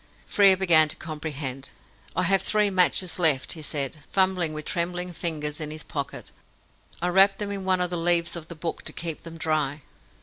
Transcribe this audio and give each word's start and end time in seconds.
Frere 0.25 0.57
began 0.57 0.87
to 0.87 0.95
comprehend. 0.95 1.69
"I 2.15 2.23
have 2.23 2.41
three 2.41 2.71
matches 2.71 3.19
left," 3.19 3.51
he 3.51 3.61
said, 3.61 3.97
fumbling, 4.11 4.51
with 4.51 4.65
trembling 4.65 5.13
fingers, 5.13 5.61
in 5.61 5.69
his 5.69 5.83
pocket. 5.83 6.31
"I 7.03 7.09
wrapped 7.09 7.37
them 7.37 7.51
in 7.51 7.65
one 7.65 7.81
of 7.81 7.91
the 7.91 7.97
leaves 7.97 8.35
of 8.35 8.47
the 8.47 8.55
book 8.55 8.81
to 8.85 8.93
keep 8.93 9.21
them 9.21 9.37
dry." 9.37 9.83